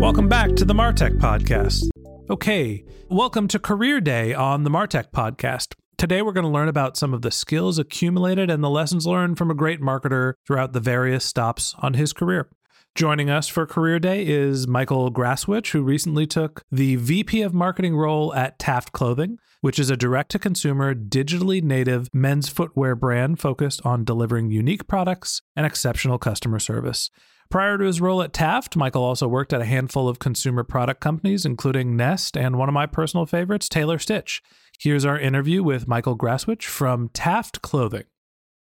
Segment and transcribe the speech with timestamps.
[0.00, 1.90] Welcome back to the Martech Podcast.
[2.30, 5.74] Okay, welcome to Career Day on the Martech Podcast.
[5.98, 9.36] Today, we're going to learn about some of the skills accumulated and the lessons learned
[9.36, 12.48] from a great marketer throughout the various stops on his career.
[12.94, 17.94] Joining us for Career Day is Michael Grasewicz, who recently took the VP of Marketing
[17.94, 23.38] role at Taft Clothing, which is a direct to consumer, digitally native men's footwear brand
[23.38, 27.10] focused on delivering unique products and exceptional customer service.
[27.50, 31.00] Prior to his role at Taft, Michael also worked at a handful of consumer product
[31.00, 34.40] companies, including Nest and one of my personal favorites, Taylor Stitch.
[34.78, 38.04] Here's our interview with Michael Grasewicz from Taft Clothing.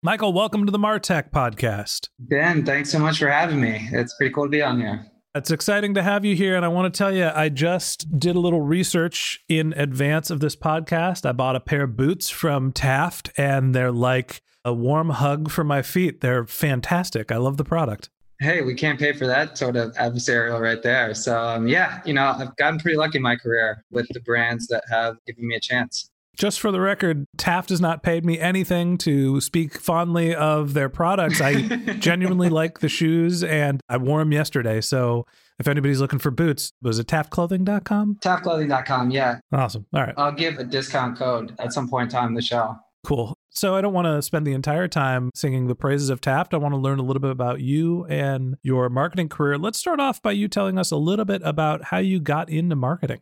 [0.04, 2.10] Michael, welcome to the Martech podcast.
[2.20, 3.90] Ben, thanks so much for having me.
[3.92, 5.04] It's pretty cool to be on here.
[5.34, 6.56] It's exciting to have you here.
[6.56, 10.42] And I want to tell you, I just did a little research in advance of
[10.42, 11.26] this podcast.
[11.26, 15.64] I bought a pair of boots from Taft, and they're like a warm hug for
[15.64, 16.22] my feet.
[16.22, 17.32] They're fantastic.
[17.32, 21.14] I love the product hey, we can't pay for that sort of adversarial right there.
[21.14, 24.68] So um, yeah, you know, I've gotten pretty lucky in my career with the brands
[24.68, 26.10] that have given me a chance.
[26.36, 30.90] Just for the record, Taft has not paid me anything to speak fondly of their
[30.90, 31.40] products.
[31.40, 31.62] I
[32.00, 34.82] genuinely like the shoes and I wore them yesterday.
[34.82, 35.26] So
[35.60, 38.18] if anybody's looking for boots, was it taftclothing.com?
[38.22, 39.40] Taftclothing.com, yeah.
[39.54, 39.86] Awesome.
[39.94, 40.14] All right.
[40.18, 42.78] I'll give a discount code at some point in time in the show.
[43.06, 43.38] Cool.
[43.52, 46.56] So I don't want to spend the entire time singing the praises of Taft.
[46.56, 49.60] I want to learn a little bit about you and your marketing career.
[49.60, 52.76] Let's start off by you telling us a little bit about how you got into
[52.76, 53.22] marketing.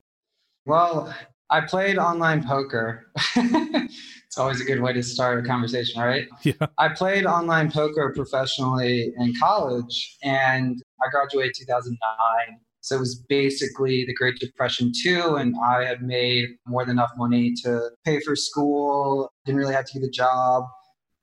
[0.65, 1.13] Well,
[1.49, 3.11] I played online poker.
[3.35, 6.27] it's always a good way to start a conversation, right?
[6.43, 6.53] Yeah.
[6.77, 14.03] I played online poker professionally in college and I graduated 2009 so it was basically
[14.03, 18.35] the Great Depression too, and I had made more than enough money to pay for
[18.35, 20.65] school, didn't really have to get a job.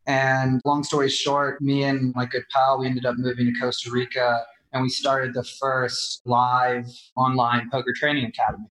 [0.06, 3.90] And long story short, me and my good pal, we ended up moving to Costa
[3.90, 8.68] Rica and we started the first live online poker training academy.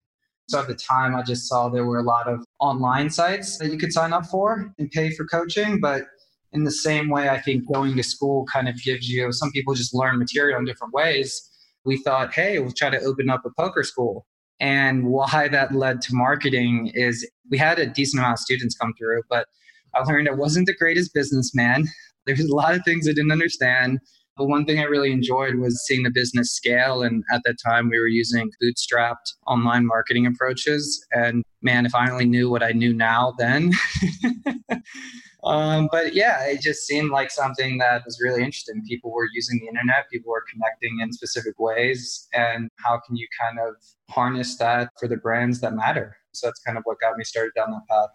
[0.48, 3.72] So at the time, I just saw there were a lot of online sites that
[3.72, 5.80] you could sign up for and pay for coaching.
[5.80, 6.06] But
[6.54, 9.76] in the same way, I think going to school kind of gives you, some people
[9.76, 11.49] just learn material in different ways
[11.86, 14.26] we thought, hey, we'll try to open up a poker school.
[14.60, 18.94] And why that led to marketing is we had a decent amount of students come
[18.98, 19.48] through, but
[19.96, 21.86] I learned I wasn't the greatest businessman.
[22.26, 24.00] There's a lot of things I didn't understand.
[24.40, 27.02] But one thing I really enjoyed was seeing the business scale.
[27.02, 31.06] And at that time, we were using bootstrapped online marketing approaches.
[31.12, 33.74] And man, if I only knew what I knew now then.
[35.44, 38.82] um, but yeah, it just seemed like something that was really interesting.
[38.88, 42.30] People were using the internet, people were connecting in specific ways.
[42.34, 43.76] And how can you kind of
[44.10, 46.16] harness that for the brands that matter?
[46.32, 48.10] So that's kind of what got me started down that path.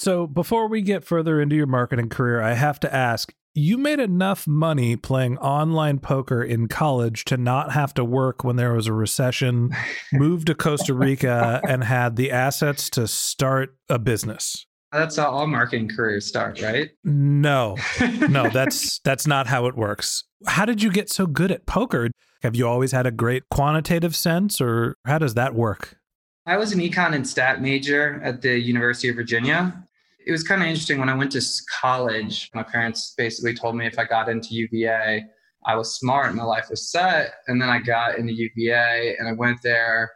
[0.00, 4.00] So, before we get further into your marketing career, I have to ask you made
[4.00, 8.86] enough money playing online poker in college to not have to work when there was
[8.86, 9.76] a recession,
[10.14, 14.64] moved to Costa Rica, and had the assets to start a business.
[14.90, 16.92] That's how all marketing careers start, right?
[17.04, 17.76] No,
[18.30, 20.24] no, that's that's not how it works.
[20.46, 22.08] How did you get so good at poker?
[22.42, 25.98] Have you always had a great quantitative sense, or how does that work?
[26.46, 29.86] I was an econ and stat major at the University of Virginia
[30.26, 31.42] it was kind of interesting when I went to
[31.80, 32.50] college.
[32.54, 35.24] My parents basically told me if I got into UVA,
[35.66, 37.34] I was smart, my life was set.
[37.46, 40.10] And then I got into UVA and I went there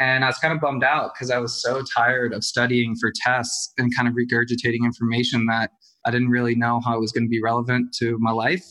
[0.00, 3.12] And I was kind of bummed out because I was so tired of studying for
[3.14, 5.70] tests and kind of regurgitating information that
[6.04, 8.64] I didn't really know how it was going to be relevant to my life.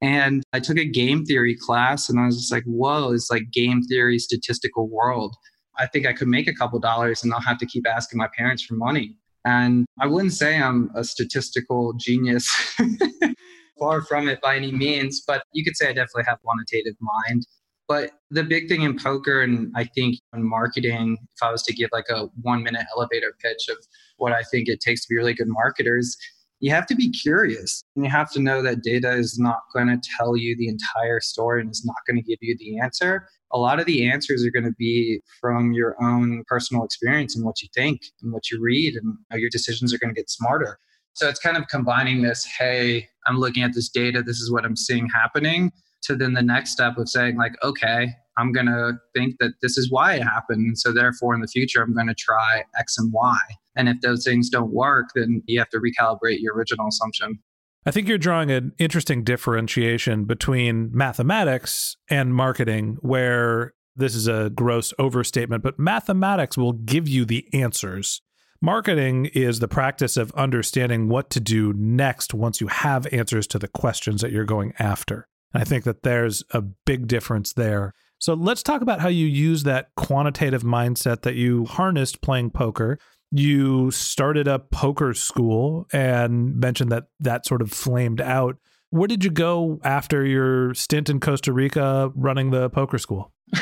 [0.00, 3.50] And I took a game theory class and I was just like, whoa, it's like
[3.52, 5.36] game theory statistical world.
[5.78, 8.18] I think I could make a couple dollars and I'll not have to keep asking
[8.18, 9.16] my parents for money.
[9.44, 12.48] And I wouldn't say I'm a statistical genius,
[13.78, 17.46] far from it by any means, but you could say I definitely have quantitative mind.
[17.88, 21.72] But the big thing in poker, and I think in marketing, if I was to
[21.72, 23.78] give like a one minute elevator pitch of
[24.18, 26.16] what I think it takes to be really good marketers,
[26.60, 29.88] you have to be curious and you have to know that data is not going
[29.88, 33.26] to tell you the entire story and is not going to give you the answer.
[33.52, 37.44] A lot of the answers are going to be from your own personal experience and
[37.44, 40.78] what you think and what you read, and your decisions are going to get smarter.
[41.14, 44.64] So it's kind of combining this hey, I'm looking at this data, this is what
[44.64, 45.72] I'm seeing happening,
[46.02, 49.76] to then the next step of saying, like, okay, I'm going to think that this
[49.76, 50.78] is why it happened.
[50.78, 53.38] So therefore, in the future, I'm going to try X and Y.
[53.80, 57.38] And if those things don't work, then you have to recalibrate your original assumption.
[57.86, 64.50] I think you're drawing an interesting differentiation between mathematics and marketing, where this is a
[64.50, 68.20] gross overstatement, but mathematics will give you the answers.
[68.60, 73.58] Marketing is the practice of understanding what to do next once you have answers to
[73.58, 75.26] the questions that you're going after.
[75.54, 77.94] And I think that there's a big difference there.
[78.18, 82.98] So let's talk about how you use that quantitative mindset that you harnessed playing poker.
[83.30, 88.56] You started a poker school and mentioned that that sort of flamed out.
[88.90, 93.32] Where did you go after your stint in Costa Rica running the poker school?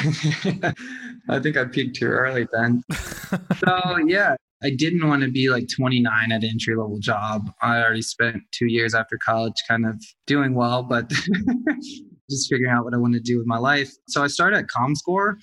[1.28, 2.82] I think I peaked too early then.
[2.92, 7.50] so, yeah, I didn't want to be like 29 at an entry level job.
[7.62, 11.08] I already spent two years after college kind of doing well, but
[12.30, 13.90] just figuring out what I want to do with my life.
[14.08, 15.36] So I started at ComScore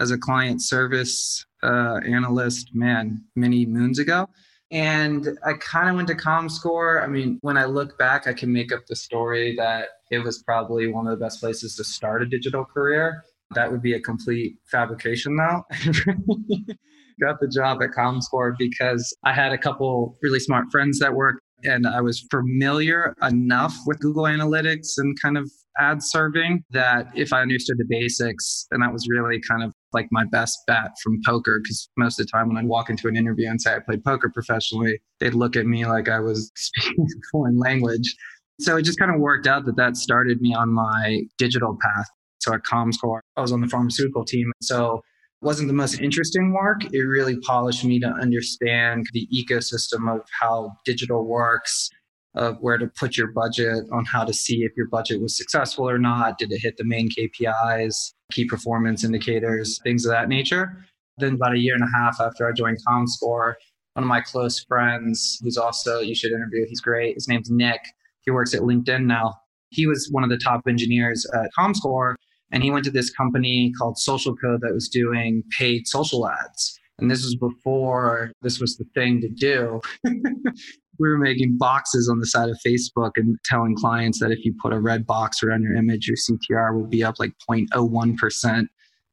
[0.00, 4.26] as a client service uh, analyst, man, many moons ago.
[4.72, 7.02] And I kind of went to ComScore.
[7.02, 10.42] I mean, when I look back, I can make up the story that it was
[10.42, 13.24] probably one of the best places to start a digital career.
[13.54, 15.64] That would be a complete fabrication, though.
[15.72, 15.76] I
[17.20, 21.40] got the job at ComScore because I had a couple really smart friends that worked
[21.64, 27.32] and I was familiar enough with Google Analytics and kind of ad serving that if
[27.32, 31.20] I understood the basics, and that was really kind of like my best bet from
[31.26, 33.78] poker, because most of the time when I'd walk into an interview and say I
[33.80, 38.14] played poker professionally, they'd look at me like I was speaking a foreign language.
[38.60, 42.06] So it just kind of worked out that that started me on my digital path.
[42.40, 44.52] So at ComScore, I was on the pharmaceutical team.
[44.62, 44.96] So
[45.42, 46.84] it wasn't the most interesting work.
[46.92, 51.88] It really polished me to understand the ecosystem of how digital works,
[52.34, 55.88] of where to put your budget, on how to see if your budget was successful
[55.88, 56.38] or not.
[56.38, 60.84] Did it hit the main KPIs, key performance indicators, things of that nature.
[61.18, 63.54] Then, about a year and a half after I joined ComScore,
[63.94, 67.14] one of my close friends, who's also, you should interview, he's great.
[67.14, 67.80] His name's Nick.
[68.22, 69.34] He works at LinkedIn now.
[69.70, 72.14] He was one of the top engineers at ComScore
[72.52, 76.78] and he went to this company called Social Code that was doing paid social ads.
[77.00, 79.80] And this was before this was the thing to do.
[80.04, 84.54] we were making boxes on the side of Facebook and telling clients that if you
[84.60, 88.66] put a red box around your image, your CTR will be up like 0.01%.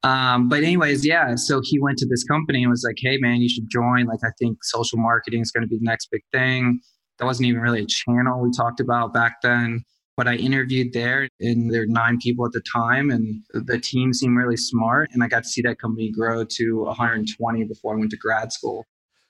[0.04, 1.36] Um, but anyways, yeah.
[1.36, 4.06] So he went to this company and was like, "Hey, man, you should join.
[4.06, 6.80] Like, I think social marketing is going to be the next big thing."
[7.18, 9.84] That wasn't even really a channel we talked about back then
[10.18, 14.14] but I interviewed there, and there were nine people at the time, and the team
[14.14, 15.12] seemed really smart.
[15.14, 18.52] And I got to see that company grow to 120 before I went to grad
[18.52, 18.84] school.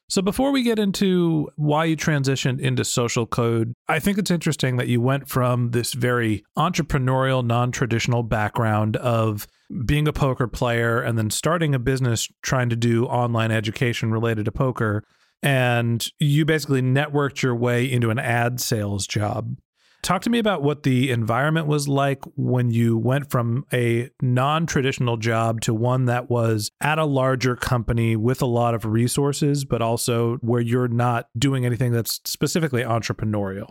[0.10, 4.78] So, before we get into why you transitioned into social code, I think it's interesting
[4.78, 9.46] that you went from this very entrepreneurial, non traditional background of
[9.86, 14.46] being a poker player and then starting a business trying to do online education related
[14.46, 15.04] to poker.
[15.44, 19.58] And you basically networked your way into an ad sales job.
[20.04, 24.66] Talk to me about what the environment was like when you went from a non
[24.66, 29.66] traditional job to one that was at a larger company with a lot of resources,
[29.66, 33.68] but also where you're not doing anything that's specifically entrepreneurial.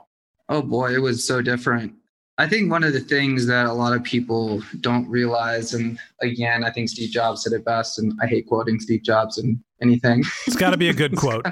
[0.49, 1.95] Oh boy, it was so different.
[2.39, 6.65] I think one of the things that a lot of people don't realize, and again,
[6.65, 10.23] I think Steve Jobs said it best, and I hate quoting Steve Jobs and anything.
[10.47, 11.47] It's got to be a good quote.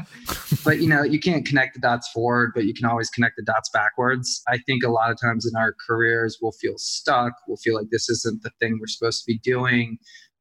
[0.64, 3.42] but you know, you can't connect the dots forward, but you can always connect the
[3.42, 4.42] dots backwards.
[4.48, 7.32] I think a lot of times in our careers, we'll feel stuck.
[7.46, 9.98] We'll feel like this isn't the thing we're supposed to be doing.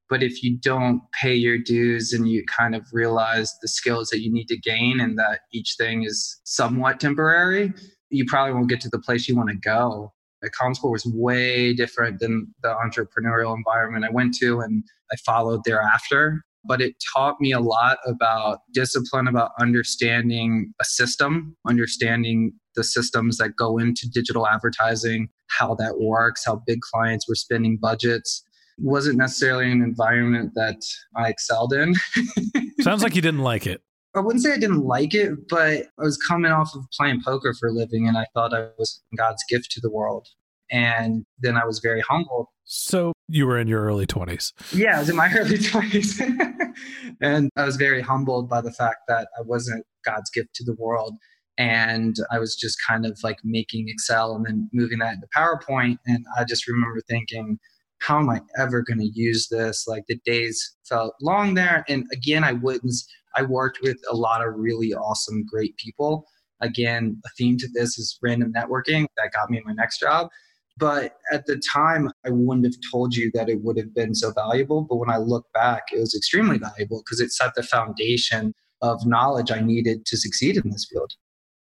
[0.09, 4.21] But if you don't pay your dues and you kind of realize the skills that
[4.21, 7.73] you need to gain and that each thing is somewhat temporary,
[8.09, 10.13] you probably won't get to the place you want to go.
[10.49, 16.43] ComScore was way different than the entrepreneurial environment I went to and I followed thereafter.
[16.65, 23.37] But it taught me a lot about discipline, about understanding a system, understanding the systems
[23.37, 28.43] that go into digital advertising, how that works, how big clients were spending budgets.
[28.79, 30.81] wasn't necessarily an environment that
[31.15, 31.93] I excelled in.
[32.81, 33.81] Sounds like you didn't like it.
[34.15, 37.53] I wouldn't say I didn't like it, but I was coming off of playing poker
[37.59, 40.27] for a living and I thought I was God's gift to the world.
[40.71, 42.47] And then I was very humbled.
[42.65, 44.53] So you were in your early 20s.
[44.73, 46.19] Yeah, I was in my early 20s.
[47.21, 50.75] and I was very humbled by the fact that I wasn't God's gift to the
[50.75, 51.15] world.
[51.57, 55.97] And I was just kind of like making Excel and then moving that into PowerPoint.
[56.07, 57.59] And I just remember thinking,
[57.99, 59.85] how am I ever going to use this?
[59.87, 61.85] Like the days felt long there.
[61.87, 62.93] And again, I wouldn't,
[63.35, 66.25] I worked with a lot of really awesome, great people.
[66.59, 70.29] Again, a theme to this is random networking that got me my next job.
[70.77, 74.31] But at the time, I wouldn't have told you that it would have been so
[74.31, 74.81] valuable.
[74.81, 79.05] But when I look back, it was extremely valuable because it set the foundation of
[79.05, 81.13] knowledge I needed to succeed in this field.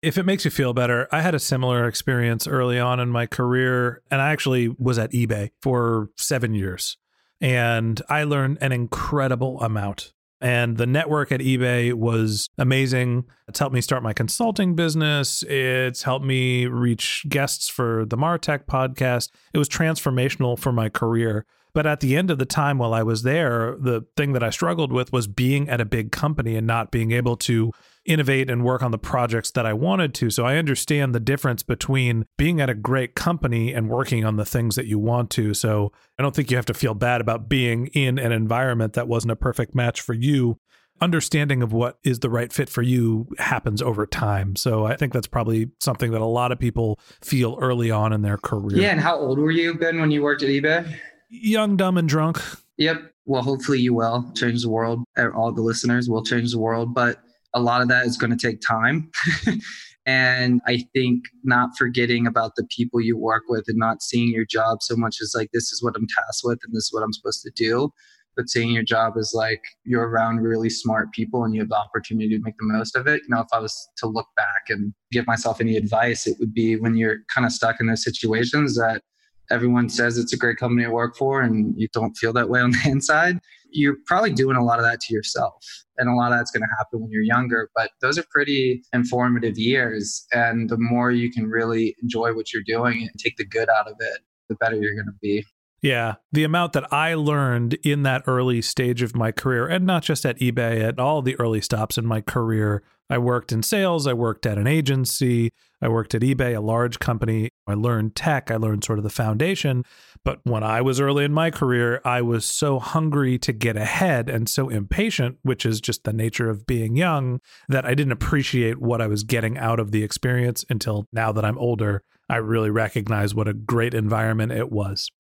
[0.03, 3.27] If it makes you feel better, I had a similar experience early on in my
[3.27, 6.97] career, and I actually was at eBay for seven years.
[7.41, 10.13] And I learned an incredible amount.
[10.47, 13.25] And the network at eBay was amazing.
[13.49, 15.43] It's helped me start my consulting business.
[15.43, 19.33] It's helped me reach guests for the Martech podcast.
[19.53, 21.47] It was transformational for my career.
[21.75, 24.51] But at the end of the time while I was there, the thing that I
[24.51, 27.73] struggled with was being at a big company and not being able to
[28.07, 30.31] innovate and work on the projects that I wanted to.
[30.31, 34.45] So I understand the difference between being at a great company and working on the
[34.45, 35.55] things that you want to.
[35.55, 39.09] So I don't think you have to feel bad about being in an environment that
[39.09, 40.59] wasn't a perfect match for you.
[40.99, 44.57] Understanding of what is the right fit for you happens over time.
[44.57, 48.23] So I think that's probably something that a lot of people feel early on in
[48.23, 48.81] their career.
[48.81, 48.93] Yeah.
[48.93, 50.97] And how old were you, Ben, when you worked at eBay?
[51.29, 52.41] Young, dumb, and drunk.
[52.79, 53.13] Yep.
[53.27, 55.05] Well, hopefully you will change the world.
[55.35, 56.95] All the listeners will change the world.
[56.95, 57.21] But
[57.57, 59.11] a lot of that is going to take time.
[60.07, 64.45] and I think not forgetting about the people you work with and not seeing your
[64.45, 67.03] job so much as like, this is what I'm tasked with and this is what
[67.03, 67.91] I'm supposed to do.
[68.37, 71.79] But seeing your job as like you're around really smart people and you have the
[71.79, 73.23] opportunity to make the most of it.
[73.23, 76.53] You know, if I was to look back and give myself any advice, it would
[76.53, 79.01] be when you're kind of stuck in those situations that
[79.51, 82.61] everyone says it's a great company to work for and you don't feel that way
[82.61, 83.39] on the inside,
[83.71, 85.65] you're probably doing a lot of that to yourself.
[85.99, 87.71] And a lot of that's going to happen when you're younger.
[87.75, 90.27] But those are pretty informative years.
[90.33, 93.89] And the more you can really enjoy what you're doing and take the good out
[93.89, 95.45] of it, the better you're going to be.
[95.83, 96.15] Yeah.
[96.33, 100.25] The amount that I learned in that early stage of my career, and not just
[100.27, 102.83] at eBay, at all the early stops in my career.
[103.09, 106.99] I worked in sales, I worked at an agency, I worked at eBay, a large
[106.99, 107.51] company.
[107.67, 109.85] I learned tech, I learned sort of the foundation.
[110.25, 114.29] But when I was early in my career, I was so hungry to get ahead
[114.29, 118.81] and so impatient, which is just the nature of being young, that I didn't appreciate
[118.81, 122.03] what I was getting out of the experience until now that I'm older.
[122.29, 125.11] I really recognize what a great environment it was.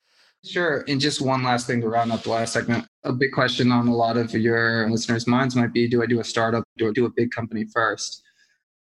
[0.44, 0.84] Sure.
[0.88, 2.86] And just one last thing to round up the last segment.
[3.04, 6.20] A big question on a lot of your listeners' minds might be do I do
[6.20, 6.64] a startup?
[6.78, 8.22] Do I do a big company first?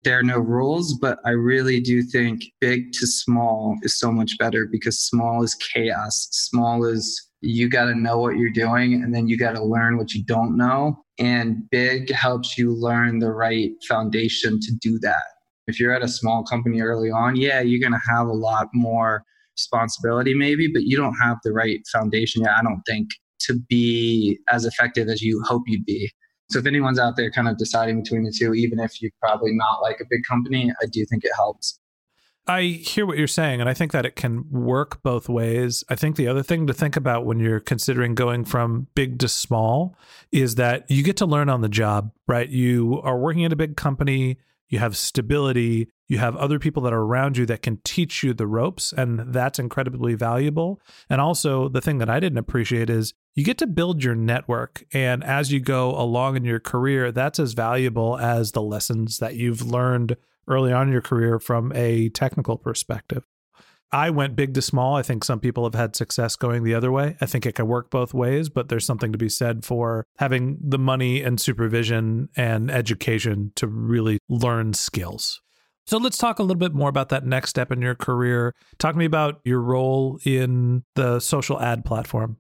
[0.04, 4.38] There are no rules, but I really do think big to small is so much
[4.38, 6.28] better because small is chaos.
[6.32, 9.98] Small is you got to know what you're doing and then you got to learn
[9.98, 11.04] what you don't know.
[11.20, 15.24] And big helps you learn the right foundation to do that.
[15.68, 18.68] If you're at a small company early on, yeah, you're going to have a lot
[18.74, 19.24] more
[19.56, 24.40] responsibility maybe but you don't have the right foundation yet i don't think to be
[24.50, 26.12] as effective as you hope you'd be
[26.54, 29.52] so if anyone's out there kind of deciding between the two even if you probably
[29.54, 31.80] not like a big company i do think it helps
[32.46, 35.82] I hear what you're saying, and I think that it can work both ways.
[35.88, 39.30] I think the other thing to think about when you're considering going from big to
[39.30, 39.96] small
[40.30, 42.50] is that you get to learn on the job, right?
[42.50, 46.94] You are working at a big company, you have stability, you have other people that
[46.94, 50.82] are around you that can teach you the ropes, and that's incredibly valuable.
[51.10, 54.84] And also, the thing that I didn't appreciate is you get to build your network.
[54.94, 59.36] And as you go along in your career, that's as valuable as the lessons that
[59.36, 60.18] you've learned
[60.48, 63.26] early on in your career from a technical perspective.
[63.94, 64.96] I went big to small.
[64.96, 67.16] I think some people have had success going the other way.
[67.22, 70.58] I think it can work both ways, but there's something to be said for having
[70.60, 75.42] the money and supervision and education to really learn skills.
[75.86, 78.54] So let's talk a little bit more about that next step in your career.
[78.78, 82.38] Talk to me about your role in the social ad platform.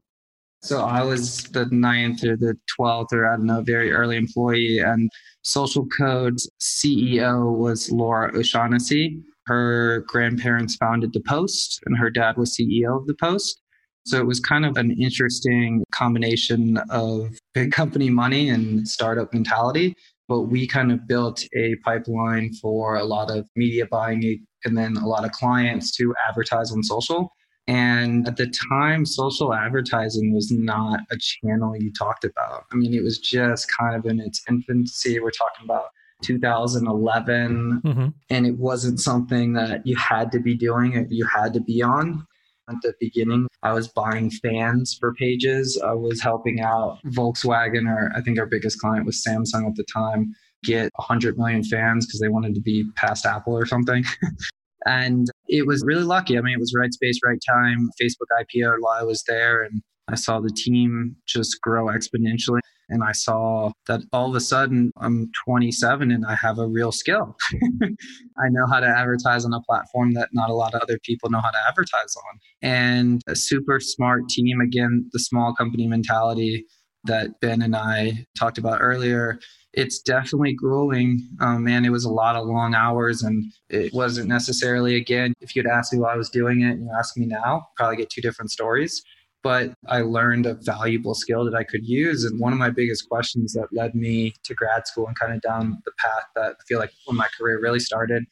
[0.62, 4.80] So I was the ninth or the 12th or I don't know, very early employee.
[4.80, 5.10] And
[5.42, 12.56] Social Code's CEO was Laura O'Shaughnessy her grandparents founded the Post, and her dad was
[12.56, 13.62] CEO of the Post.
[14.06, 19.96] So it was kind of an interesting combination of big company money and startup mentality.
[20.28, 24.96] But we kind of built a pipeline for a lot of media buying and then
[24.98, 27.32] a lot of clients to advertise on social.
[27.68, 32.64] And at the time, social advertising was not a channel you talked about.
[32.72, 35.20] I mean, it was just kind of in its infancy.
[35.20, 35.88] We're talking about
[36.24, 38.08] 2011, mm-hmm.
[38.30, 42.26] and it wasn't something that you had to be doing, you had to be on.
[42.70, 45.80] At the beginning, I was buying fans for pages.
[45.84, 49.86] I was helping out Volkswagen, or I think our biggest client was Samsung at the
[49.94, 54.06] time, get 100 million fans because they wanted to be past Apple or something.
[54.86, 56.38] and it was really lucky.
[56.38, 57.90] I mean, it was right space, right time.
[58.02, 62.60] Facebook IPO while I was there, and I saw the team just grow exponentially.
[62.90, 66.92] And I saw that all of a sudden I'm 27 and I have a real
[66.92, 67.36] skill.
[67.84, 71.30] I know how to advertise on a platform that not a lot of other people
[71.30, 72.40] know how to advertise on.
[72.62, 76.66] And a super smart team, again, the small company mentality
[77.06, 79.40] that Ben and I talked about earlier
[79.74, 81.28] it's definitely grueling.
[81.42, 85.56] Um, man, it was a lot of long hours, and it wasn't necessarily, again, if
[85.56, 88.10] you'd asked me while I was doing it and you ask me now, probably get
[88.10, 89.02] two different stories.
[89.44, 92.24] But I learned a valuable skill that I could use.
[92.24, 95.42] And one of my biggest questions that led me to grad school and kind of
[95.42, 98.24] down the path that I feel like when my career really started,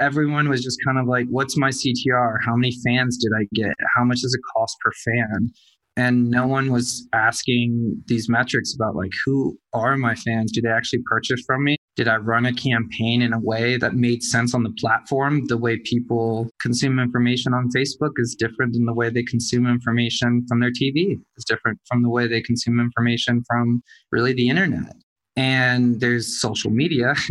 [0.00, 2.38] everyone was just kind of like, what's my CTR?
[2.44, 3.74] How many fans did I get?
[3.94, 5.50] How much does it cost per fan?
[5.96, 10.68] and no one was asking these metrics about like who are my fans do they
[10.68, 14.54] actually purchase from me did i run a campaign in a way that made sense
[14.54, 15.46] on the platform?
[15.46, 20.44] The way people consume information on facebook is different than the way they consume information
[20.48, 23.82] from their tv it's different from the way they consume information from
[24.12, 24.96] really the internet.
[25.36, 27.14] And there's social media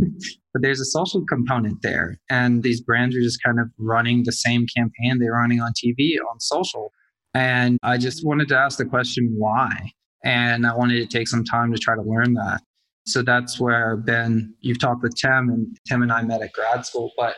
[0.53, 2.19] but there's a social component there.
[2.29, 6.17] And these brands are just kind of running the same campaign they're running on tv
[6.31, 6.91] on social.
[7.33, 9.91] And I just wanted to ask the question, why?
[10.23, 12.61] And I wanted to take some time to try to learn that.
[13.05, 16.85] So that's where Ben, you've talked with Tim, and Tim and I met at grad
[16.85, 17.11] school.
[17.17, 17.37] But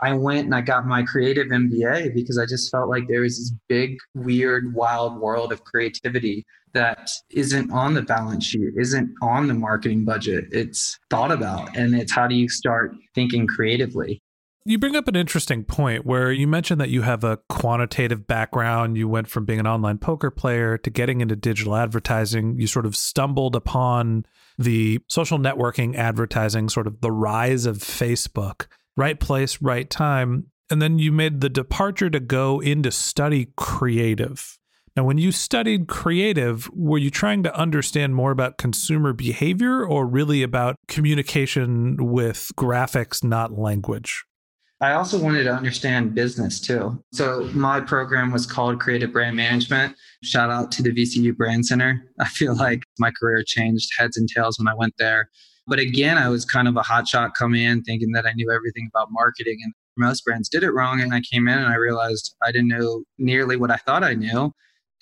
[0.00, 3.38] I went and I got my creative MBA because I just felt like there was
[3.38, 9.48] this big, weird, wild world of creativity that isn't on the balance sheet, isn't on
[9.48, 10.44] the marketing budget.
[10.50, 14.20] It's thought about, and it's how do you start thinking creatively?
[14.66, 18.98] You bring up an interesting point where you mentioned that you have a quantitative background.
[18.98, 22.58] You went from being an online poker player to getting into digital advertising.
[22.58, 24.26] You sort of stumbled upon
[24.58, 28.66] the social networking advertising, sort of the rise of Facebook.
[28.96, 30.46] Right place, right time.
[30.70, 34.58] And then you made the departure to go into study creative.
[34.96, 40.06] Now, when you studied creative, were you trying to understand more about consumer behavior or
[40.06, 44.24] really about communication with graphics, not language?
[44.80, 47.02] I also wanted to understand business too.
[47.12, 49.96] So my program was called Creative Brand Management.
[50.22, 52.04] Shout out to the VCU Brand Center.
[52.20, 55.30] I feel like my career changed heads and tails when I went there.
[55.66, 58.88] But again, I was kind of a hotshot coming in thinking that I knew everything
[58.92, 61.00] about marketing and most brands did it wrong.
[61.00, 64.14] And I came in and I realized I didn't know nearly what I thought I
[64.14, 64.52] knew.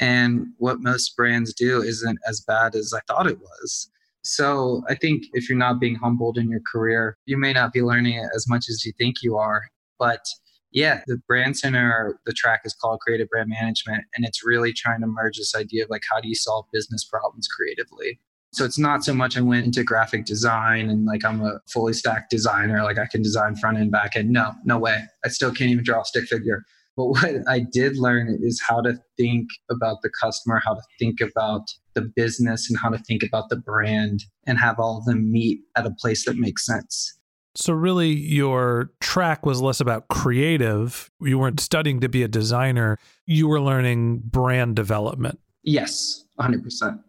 [0.00, 3.90] And what most brands do isn't as bad as I thought it was.
[4.24, 7.82] So I think if you're not being humbled in your career, you may not be
[7.82, 9.62] learning it as much as you think you are.
[9.98, 10.24] But
[10.72, 14.04] yeah, the brand center, the track is called creative brand management.
[14.16, 17.04] And it's really trying to merge this idea of like, how do you solve business
[17.04, 18.18] problems creatively?
[18.52, 21.92] So it's not so much I went into graphic design and like I'm a fully
[21.92, 24.30] stacked designer, like I can design front end, back end.
[24.30, 25.02] No, no way.
[25.24, 26.62] I still can't even draw a stick figure.
[26.96, 31.20] But what I did learn is how to think about the customer, how to think
[31.20, 31.62] about
[31.94, 35.60] the business, and how to think about the brand and have all of them meet
[35.76, 37.18] at a place that makes sense.
[37.56, 41.08] So, really, your track was less about creative.
[41.20, 45.38] You weren't studying to be a designer, you were learning brand development.
[45.62, 47.00] Yes, 100%.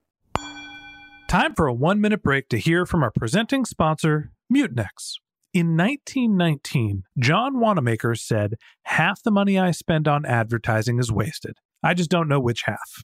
[1.27, 5.15] Time for a one minute break to hear from our presenting sponsor, Mutinex.
[5.55, 11.57] In 1919, John Wanamaker said, Half the money I spend on advertising is wasted.
[11.81, 13.03] I just don't know which half.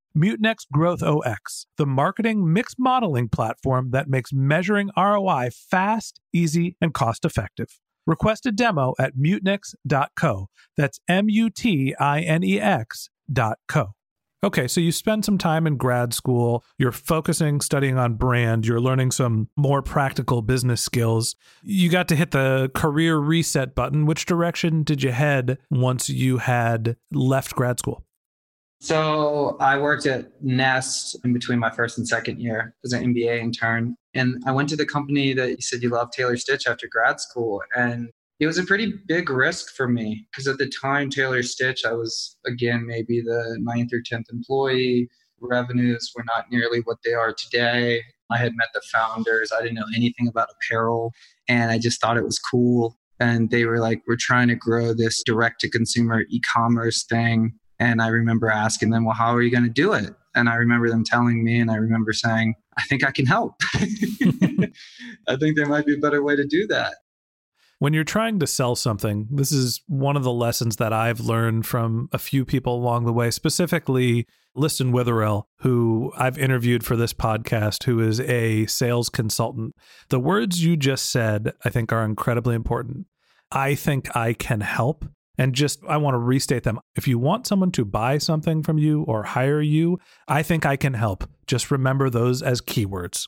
[0.15, 6.93] Mutinex Growth OS, the marketing mix modeling platform that makes measuring ROI fast, easy, and
[6.93, 7.79] cost effective.
[8.05, 10.49] Request a demo at mutinex.co.
[10.75, 13.93] That's M U T I N E X.co.
[14.43, 18.81] Okay, so you spend some time in grad school, you're focusing, studying on brand, you're
[18.81, 21.35] learning some more practical business skills.
[21.61, 24.07] You got to hit the career reset button.
[24.07, 28.03] Which direction did you head once you had left grad school?
[28.81, 33.39] So I worked at Nest in between my first and second year as an MBA
[33.39, 33.95] intern.
[34.15, 37.19] And I went to the company that you said you loved, Taylor Stitch, after grad
[37.19, 37.61] school.
[37.77, 41.85] And it was a pretty big risk for me because at the time, Taylor Stitch,
[41.85, 45.07] I was again maybe the ninth or 10th employee.
[45.39, 48.01] Revenues were not nearly what they are today.
[48.31, 49.51] I had met the founders.
[49.55, 51.13] I didn't know anything about apparel
[51.47, 52.97] and I just thought it was cool.
[53.19, 57.53] And they were like, we're trying to grow this direct to consumer e commerce thing.
[57.81, 60.13] And I remember asking them, well, how are you going to do it?
[60.33, 63.55] And I remember them telling me, and I remember saying, I think I can help.
[63.75, 66.93] I think there might be a better way to do that
[67.81, 71.65] when you're trying to sell something, this is one of the lessons that I've learned
[71.65, 77.11] from a few people along the way, specifically Liston Witherill, who I've interviewed for this
[77.11, 79.73] podcast, who is a sales consultant.
[80.09, 83.07] The words you just said, I think, are incredibly important.
[83.51, 85.03] I think I can help.
[85.37, 86.79] And just, I want to restate them.
[86.95, 90.75] If you want someone to buy something from you or hire you, I think I
[90.75, 91.27] can help.
[91.47, 93.27] Just remember those as keywords.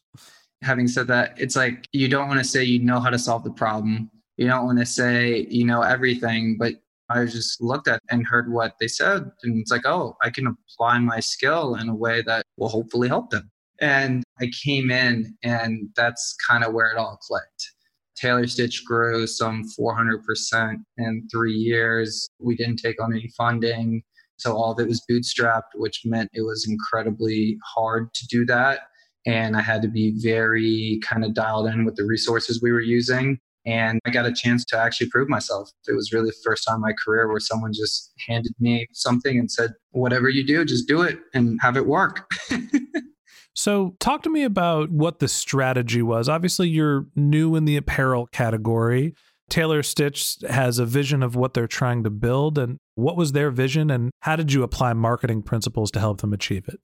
[0.62, 3.44] Having said that, it's like you don't want to say you know how to solve
[3.44, 6.74] the problem you don't want to say you know everything but
[7.10, 10.48] i just looked at and heard what they said and it's like oh i can
[10.48, 13.50] apply my skill in a way that will hopefully help them
[13.82, 17.73] and i came in and that's kind of where it all clicked
[18.16, 24.02] taylor stitch grew some 400% in three years we didn't take on any funding
[24.38, 28.82] so all of it was bootstrapped which meant it was incredibly hard to do that
[29.26, 32.82] and i had to be very kind of dialed in with the resources we were
[32.82, 35.70] using and I got a chance to actually prove myself.
[35.88, 39.40] It was really the first time in my career where someone just handed me something
[39.40, 42.30] and said, whatever you do, just do it and have it work.
[43.56, 46.28] so, talk to me about what the strategy was.
[46.28, 49.14] Obviously, you're new in the apparel category.
[49.50, 52.58] Taylor Stitch has a vision of what they're trying to build.
[52.58, 53.92] And what was their vision?
[53.92, 56.80] And how did you apply marketing principles to help them achieve it?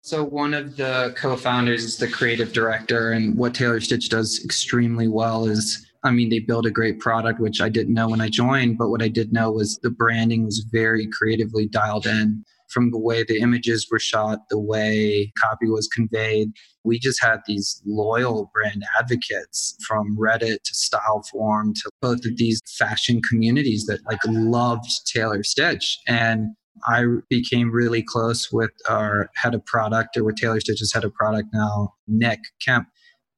[0.00, 3.12] So, one of the co founders is the creative director.
[3.12, 7.40] And what Taylor Stitch does extremely well is I mean, they built a great product,
[7.40, 10.44] which I didn't know when I joined, but what I did know was the branding
[10.44, 15.66] was very creatively dialed in from the way the images were shot, the way copy
[15.68, 16.50] was conveyed.
[16.84, 22.60] We just had these loyal brand advocates from Reddit to Styleforum to both of these
[22.78, 25.98] fashion communities that like loved Taylor Stitch.
[26.06, 26.48] And
[26.86, 31.14] I became really close with our head of product, or with Taylor Stitch's head of
[31.14, 32.88] product now, Nick Kemp.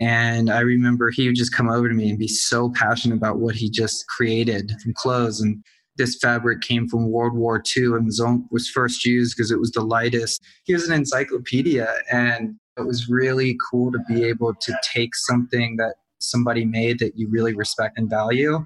[0.00, 3.38] And I remember he would just come over to me and be so passionate about
[3.38, 5.40] what he just created from clothes.
[5.40, 5.62] And
[5.98, 9.72] this fabric came from World War II and was, was first used because it was
[9.72, 10.42] the lightest.
[10.64, 11.92] He was an encyclopedia.
[12.10, 17.12] And it was really cool to be able to take something that somebody made that
[17.16, 18.64] you really respect and value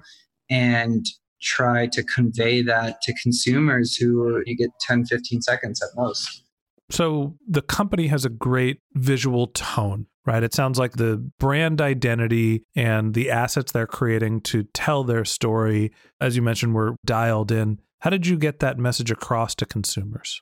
[0.49, 1.05] and
[1.41, 6.43] try to convey that to consumers who you get 10, 15 seconds at most.
[6.89, 10.43] So the company has a great visual tone right?
[10.43, 15.91] It sounds like the brand identity and the assets they're creating to tell their story,
[16.21, 17.79] as you mentioned, were dialed in.
[17.99, 20.41] How did you get that message across to consumers?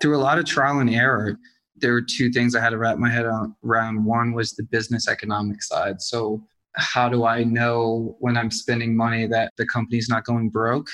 [0.00, 1.36] Through a lot of trial and error.
[1.76, 3.26] There were two things I had to wrap my head
[3.64, 4.04] around.
[4.04, 6.00] One was the business economic side.
[6.00, 6.44] So,
[6.76, 10.88] how do I know when I'm spending money that the company's not going broke?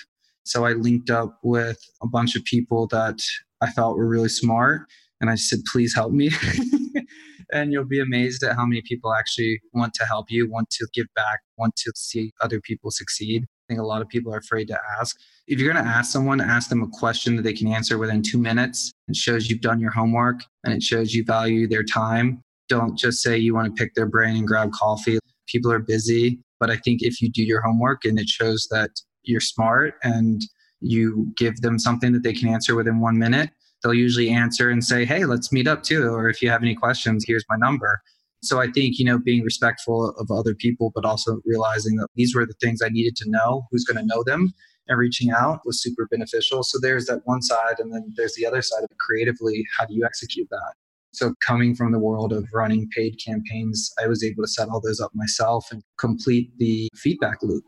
[0.44, 3.18] So, I linked up with a bunch of people that
[3.60, 4.82] I thought were really smart.
[5.20, 6.30] And I said, please help me.
[7.52, 10.86] and you'll be amazed at how many people actually want to help you, want to
[10.92, 13.44] give back, want to see other people succeed.
[13.44, 15.16] I think a lot of people are afraid to ask.
[15.46, 18.22] If you're going to ask someone, ask them a question that they can answer within
[18.22, 18.90] two minutes.
[19.08, 22.42] It shows you've done your homework and it shows you value their time.
[22.68, 25.18] Don't just say you want to pick their brain and grab coffee.
[25.46, 26.40] People are busy.
[26.60, 28.90] But I think if you do your homework and it shows that
[29.22, 30.40] you're smart and
[30.80, 33.50] you give them something that they can answer within one minute,
[33.82, 36.08] they'll usually answer and say, Hey, let's meet up too.
[36.08, 38.00] Or if you have any questions, here's my number.
[38.42, 42.34] So I think, you know, being respectful of other people, but also realizing that these
[42.34, 44.52] were the things I needed to know, who's going to know them,
[44.86, 46.62] and reaching out was super beneficial.
[46.62, 49.64] So there's that one side, and then there's the other side of it creatively.
[49.76, 50.74] How do you execute that?
[51.12, 54.80] So, coming from the world of running paid campaigns, I was able to set all
[54.80, 57.64] those up myself and complete the feedback loop.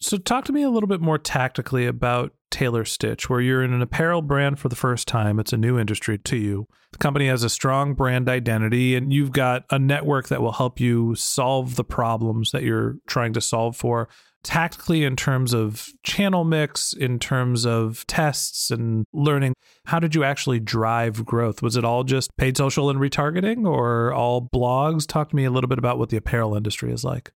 [0.00, 3.72] So, talk to me a little bit more tactically about Taylor Stitch, where you're in
[3.72, 5.40] an apparel brand for the first time.
[5.40, 6.68] It's a new industry to you.
[6.92, 10.78] The company has a strong brand identity, and you've got a network that will help
[10.78, 14.08] you solve the problems that you're trying to solve for
[14.42, 19.54] tactically in terms of channel mix, in terms of tests and learning?
[19.86, 21.62] How did you actually drive growth?
[21.62, 25.06] Was it all just paid social and retargeting or all blogs?
[25.06, 27.32] Talk to me a little bit about what the apparel industry is like.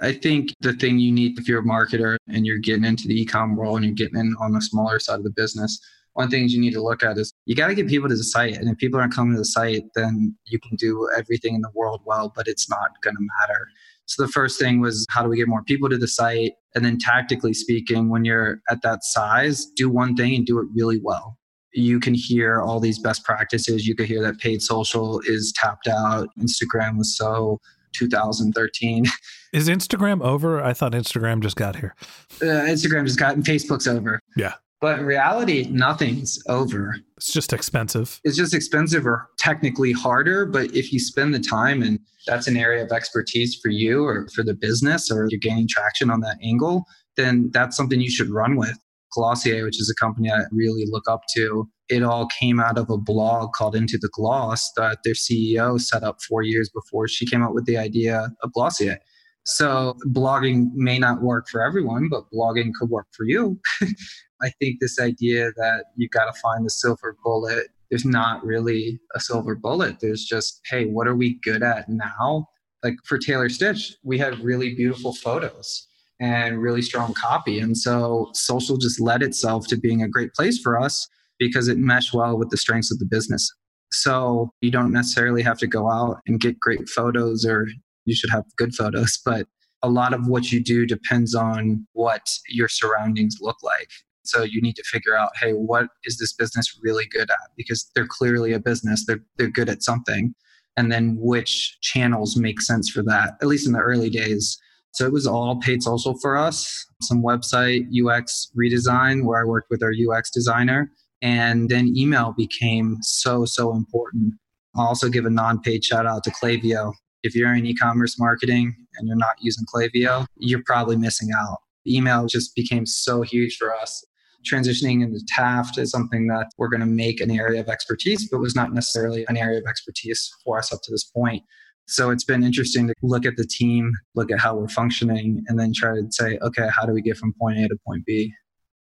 [0.00, 3.20] I think the thing you need if you're a marketer and you're getting into the
[3.20, 5.80] e-com world and you're getting in on the smaller side of the business,
[6.16, 8.24] one thing you need to look at is you got to get people to the
[8.24, 8.56] site.
[8.56, 11.70] And if people aren't coming to the site, then you can do everything in the
[11.74, 13.68] world well, but it's not going to matter.
[14.06, 16.52] So the first thing was how do we get more people to the site?
[16.74, 20.66] And then tactically speaking, when you're at that size, do one thing and do it
[20.74, 21.38] really well.
[21.72, 23.86] You can hear all these best practices.
[23.86, 26.28] You could hear that paid social is tapped out.
[26.40, 27.60] Instagram was so
[27.96, 29.04] 2013.
[29.52, 30.62] Is Instagram over?
[30.62, 31.94] I thought Instagram just got here.
[32.42, 34.20] Uh, Instagram just got and Facebook's over.
[34.36, 34.54] Yeah.
[34.80, 36.96] But in reality, nothing's over.
[37.16, 38.20] It's just expensive.
[38.24, 40.44] It's just expensive or technically harder.
[40.44, 44.28] But if you spend the time and that's an area of expertise for you or
[44.34, 46.84] for the business, or you're gaining traction on that angle,
[47.16, 48.76] then that's something you should run with.
[49.16, 52.90] Glossier, which is a company I really look up to, it all came out of
[52.90, 57.24] a blog called Into the Gloss that their CEO set up four years before she
[57.24, 58.98] came up with the idea of Glossier.
[59.44, 63.58] So blogging may not work for everyone, but blogging could work for you.
[64.42, 69.00] I think this idea that you've got to find the silver bullet, there's not really
[69.14, 70.00] a silver bullet.
[70.00, 72.48] There's just, hey, what are we good at now?
[72.82, 75.86] Like for Taylor Stitch, we had really beautiful photos
[76.20, 77.58] and really strong copy.
[77.58, 81.06] And so social just led itself to being a great place for us
[81.38, 83.50] because it meshed well with the strengths of the business.
[83.92, 87.66] So you don't necessarily have to go out and get great photos or
[88.04, 89.46] you should have good photos, but
[89.82, 93.88] a lot of what you do depends on what your surroundings look like.
[94.24, 97.50] So you need to figure out, hey, what is this business really good at?
[97.56, 100.34] Because they're clearly a business, they're, they're good at something.
[100.76, 104.58] And then which channels make sense for that, at least in the early days.
[104.96, 109.68] So it was all paid social for us, some website UX redesign where I worked
[109.68, 110.90] with our UX designer.
[111.20, 114.32] And then email became so, so important.
[114.74, 116.94] I'll also give a non paid shout out to Klaviyo.
[117.22, 121.58] If you're in e commerce marketing and you're not using Klaviyo, you're probably missing out.
[121.86, 124.02] Email just became so huge for us
[124.50, 128.38] transitioning into Taft is something that we're going to make an area of expertise, but
[128.38, 131.42] was not necessarily an area of expertise for us up to this point.
[131.86, 135.58] So it's been interesting to look at the team, look at how we're functioning, and
[135.58, 138.32] then try to say, okay, how do we get from point A to point B?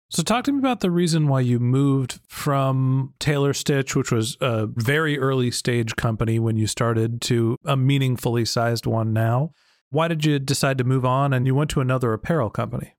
[0.10, 4.38] So, talk to me about the reason why you moved from Taylor Stitch, which was
[4.40, 9.52] a very early stage company when you started, to a meaningfully sized one now.
[9.90, 12.94] Why did you decide to move on and you went to another apparel company?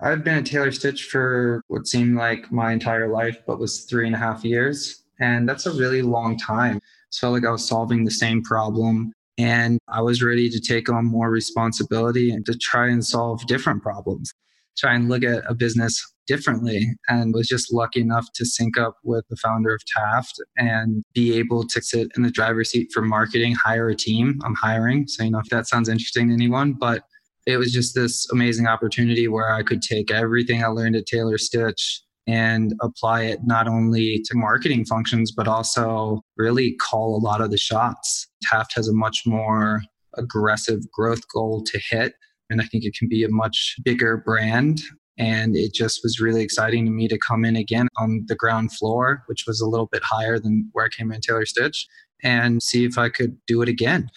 [0.00, 4.06] I've been at Taylor Stitch for what seemed like my entire life, but was three
[4.06, 5.04] and a half years.
[5.20, 6.80] And that's a really long time.
[7.20, 9.12] Felt like I was solving the same problem.
[9.36, 13.82] And I was ready to take on more responsibility and to try and solve different
[13.82, 14.32] problems,
[14.78, 16.86] try and look at a business differently.
[17.08, 21.36] And was just lucky enough to sync up with the founder of Taft and be
[21.36, 24.38] able to sit in the driver's seat for marketing, hire a team.
[24.44, 25.08] I'm hiring.
[25.08, 27.02] So, you know, if that sounds interesting to anyone, but
[27.46, 31.38] it was just this amazing opportunity where I could take everything I learned at Taylor
[31.38, 37.40] Stitch and apply it not only to marketing functions, but also really call a lot
[37.40, 38.26] of the shots.
[38.42, 39.82] Taft has a much more
[40.16, 42.14] aggressive growth goal to hit.
[42.50, 44.80] And I think it can be a much bigger brand.
[45.18, 48.72] And it just was really exciting to me to come in again on the ground
[48.72, 51.86] floor, which was a little bit higher than where I came in Taylor Stitch,
[52.22, 54.08] and see if I could do it again.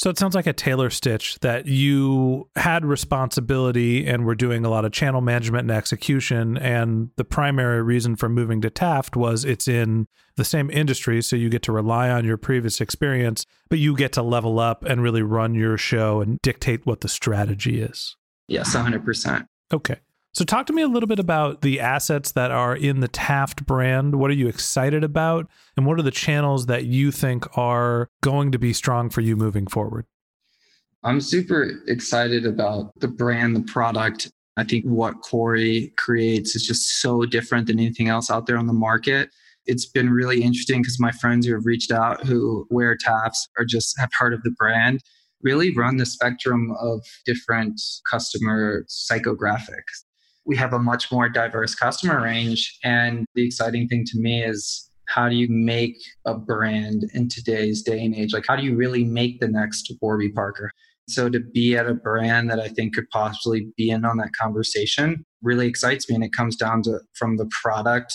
[0.00, 4.70] So it sounds like a Taylor Stitch that you had responsibility and were doing a
[4.70, 6.56] lot of channel management and execution.
[6.56, 11.20] And the primary reason for moving to Taft was it's in the same industry.
[11.20, 14.86] So you get to rely on your previous experience, but you get to level up
[14.86, 18.16] and really run your show and dictate what the strategy is.
[18.48, 19.48] Yes, 100%.
[19.70, 19.96] Okay.
[20.32, 23.66] So, talk to me a little bit about the assets that are in the Taft
[23.66, 24.14] brand.
[24.14, 25.50] What are you excited about?
[25.76, 29.34] And what are the channels that you think are going to be strong for you
[29.34, 30.06] moving forward?
[31.02, 34.30] I'm super excited about the brand, the product.
[34.56, 38.66] I think what Corey creates is just so different than anything else out there on
[38.66, 39.30] the market.
[39.66, 43.64] It's been really interesting because my friends who have reached out who wear Tafts or
[43.64, 45.00] just have heard of the brand
[45.42, 50.04] really run the spectrum of different customer psychographics.
[50.50, 52.76] We have a much more diverse customer range.
[52.82, 57.82] And the exciting thing to me is how do you make a brand in today's
[57.82, 58.32] day and age?
[58.32, 60.72] Like, how do you really make the next Warby Parker?
[61.08, 64.30] So, to be at a brand that I think could possibly be in on that
[64.40, 66.16] conversation really excites me.
[66.16, 68.12] And it comes down to from the product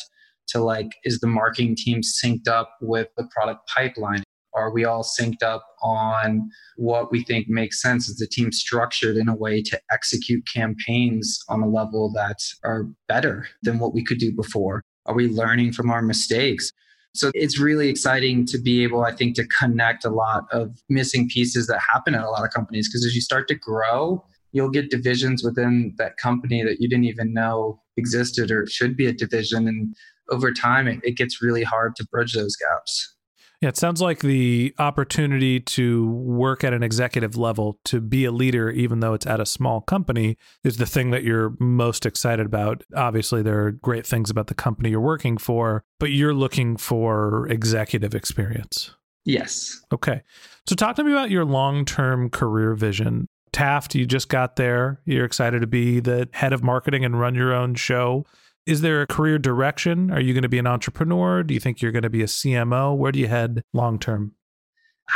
[0.47, 4.23] to like, is the marketing team synced up with the product pipeline?
[4.55, 8.07] Are we all synced up on what we think makes sense?
[8.09, 12.87] Is the team structured in a way to execute campaigns on a level that are
[13.07, 14.81] better than what we could do before?
[15.05, 16.71] Are we learning from our mistakes?
[17.13, 21.29] So it's really exciting to be able, I think, to connect a lot of missing
[21.29, 22.89] pieces that happen at a lot of companies.
[22.89, 27.05] Because as you start to grow, you'll get divisions within that company that you didn't
[27.05, 29.67] even know existed or should be a division.
[29.67, 29.95] And
[30.29, 33.14] over time, it, it gets really hard to bridge those gaps.
[33.61, 38.31] Yeah, it sounds like the opportunity to work at an executive level, to be a
[38.31, 42.45] leader, even though it's at a small company, is the thing that you're most excited
[42.45, 42.83] about.
[42.95, 47.47] Obviously, there are great things about the company you're working for, but you're looking for
[47.47, 48.91] executive experience.
[49.23, 49.81] Yes.
[49.91, 50.21] Okay.
[50.67, 53.27] So, talk to me about your long term career vision.
[53.51, 54.99] Taft, you just got there.
[55.05, 58.25] You're excited to be the head of marketing and run your own show.
[58.65, 60.09] Is there a career direction?
[60.09, 61.43] Are you going to be an entrepreneur?
[61.43, 62.97] Do you think you're going to be a CMO?
[62.97, 64.33] Where do you head long term?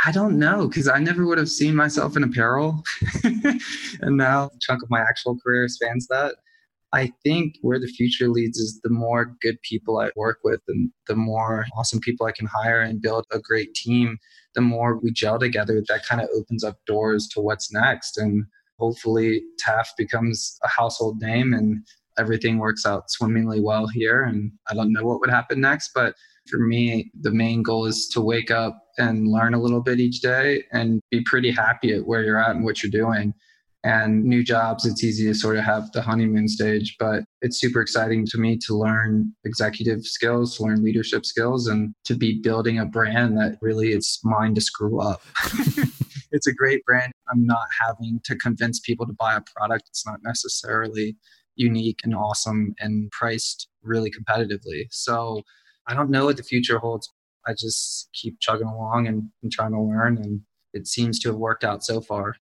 [0.04, 2.84] I don't know because I never would have seen myself in apparel.
[3.24, 6.36] and now a chunk of my actual career spans that.
[6.92, 10.90] I think where the future leads is the more good people I work with and
[11.08, 14.18] the more awesome people I can hire and build a great team,
[14.54, 18.16] the more we gel together, that kind of opens up doors to what's next.
[18.16, 18.44] And
[18.78, 21.84] hopefully Taft becomes a household name and
[22.18, 24.24] everything works out swimmingly well here.
[24.24, 26.14] And I don't know what would happen next, but
[26.48, 30.20] for me, the main goal is to wake up and learn a little bit each
[30.20, 33.34] day and be pretty happy at where you're at and what you're doing.
[33.82, 37.80] And new jobs, it's easy to sort of have the honeymoon stage, but it's super
[37.80, 42.78] exciting to me to learn executive skills, to learn leadership skills, and to be building
[42.78, 45.22] a brand that really it's mine to screw up.
[46.30, 47.12] it's a great brand.
[47.30, 49.88] I'm not having to convince people to buy a product.
[49.88, 51.16] It's not necessarily
[51.60, 54.86] unique and awesome and priced really competitively.
[54.90, 55.42] So
[55.86, 57.12] I don't know what the future holds.
[57.46, 60.40] I just keep chugging along and, and trying to learn, and
[60.72, 62.34] it seems to have worked out so far.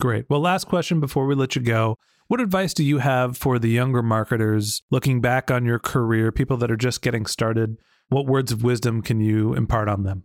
[0.00, 0.26] Great.
[0.28, 1.96] Well, last question before we let you go.
[2.26, 6.56] What advice do you have for the younger marketers looking back on your career, people
[6.58, 7.76] that are just getting started?
[8.08, 10.24] What words of wisdom can you impart on them?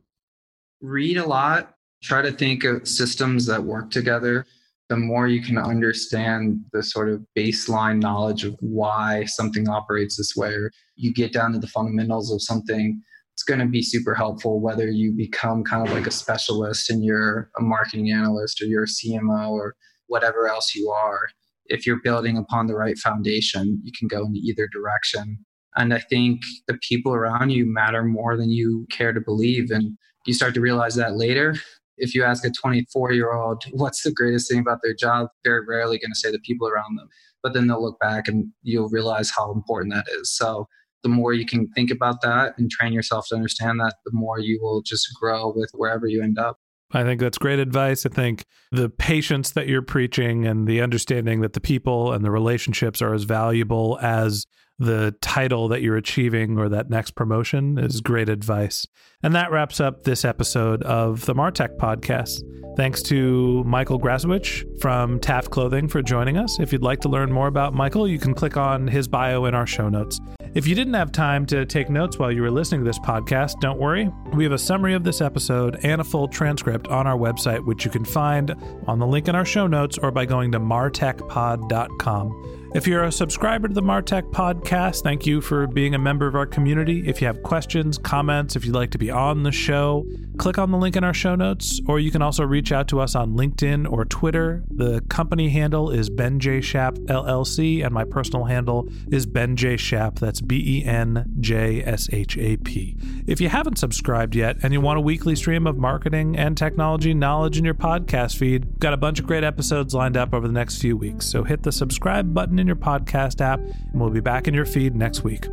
[0.82, 4.46] Read a lot, try to think of systems that work together
[4.90, 10.36] the more you can understand the sort of baseline knowledge of why something operates this
[10.36, 13.00] way, or you get down to the fundamentals of something,
[13.34, 17.06] it's going to be super helpful whether you become kind of like a specialist and
[17.06, 19.76] you're a marketing analyst or you're a CMO or
[20.08, 21.22] whatever else you are.
[21.68, 25.38] If you're building upon the right foundation, you can go in either direction.
[25.76, 29.70] And I think the people around you matter more than you care to believe.
[29.70, 31.56] And you start to realize that later,
[32.00, 35.64] if you ask a 24 year old what's the greatest thing about their job, they're
[35.68, 37.08] rarely going to say the people around them.
[37.44, 40.36] But then they'll look back and you'll realize how important that is.
[40.36, 40.68] So
[41.04, 44.40] the more you can think about that and train yourself to understand that, the more
[44.40, 46.58] you will just grow with wherever you end up.
[46.92, 48.06] I think that's great advice.
[48.06, 52.32] I think the patience that you're preaching and the understanding that the people and the
[52.32, 54.46] relationships are as valuable as
[54.80, 58.88] the title that you're achieving or that next promotion is great advice.
[59.22, 62.42] And that wraps up this episode of the Martech podcast.
[62.78, 66.60] Thanks to Michael Grasewicz from Taft Clothing for joining us.
[66.62, 69.54] If you'd like to learn more about Michael, you can click on his bio in
[69.54, 70.20] our show notes.
[70.56, 73.60] If you didn't have time to take notes while you were listening to this podcast,
[73.60, 74.10] don't worry.
[74.34, 77.84] We have a summary of this episode and a full transcript on our website, which
[77.84, 78.56] you can find
[78.88, 82.59] on the link in our show notes or by going to martechpod.com.
[82.76, 86.36] If you're a subscriber to the Martech podcast, thank you for being a member of
[86.36, 87.08] our community.
[87.08, 90.06] If you have questions, comments, if you'd like to be on the show,
[90.38, 93.00] click on the link in our show notes, or you can also reach out to
[93.00, 94.64] us on LinkedIn or Twitter.
[94.70, 96.62] The company handle is Ben J.
[96.62, 99.76] Shap LLC, and my personal handle is Ben J.
[99.76, 100.20] Shap.
[100.20, 102.96] That's B E N J S H A P.
[103.26, 107.16] If you haven't subscribed yet and you want a weekly stream of marketing and technology
[107.16, 110.54] knowledge in your podcast feed, got a bunch of great episodes lined up over the
[110.54, 111.26] next few weeks.
[111.26, 114.66] So hit the subscribe button in your podcast app, and we'll be back in your
[114.66, 115.48] feed next week.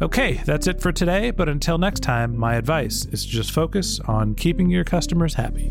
[0.00, 4.00] Okay, that's it for today, but until next time, my advice is to just focus
[4.00, 5.70] on keeping your customers happy.